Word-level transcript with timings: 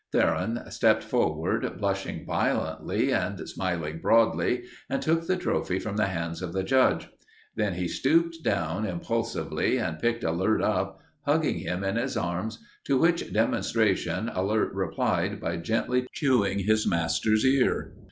Theron 0.11 0.61
stepped 0.71 1.03
forward, 1.03 1.77
blushing 1.77 2.25
violently 2.25 3.13
and 3.13 3.47
smiling 3.47 3.99
broadly, 3.99 4.63
and 4.89 4.99
took 4.99 5.27
the 5.27 5.35
trophy 5.37 5.77
from 5.77 5.95
the 5.95 6.07
hands 6.07 6.41
of 6.41 6.53
the 6.53 6.63
judge. 6.63 7.07
Then 7.55 7.75
he 7.75 7.87
stooped 7.87 8.37
down 8.43 8.83
impulsively 8.87 9.77
and 9.77 9.99
picked 9.99 10.23
Alert 10.23 10.63
up, 10.63 10.99
hugging 11.27 11.59
him 11.59 11.83
in 11.83 11.97
his 11.97 12.17
arms, 12.17 12.57
to 12.85 12.97
which 12.97 13.31
demonstration 13.31 14.27
Alert 14.29 14.73
replied 14.73 15.39
by 15.39 15.57
gently 15.57 16.07
chewing 16.13 16.57
his 16.57 16.87
master's 16.87 17.45
ear. 17.45 17.93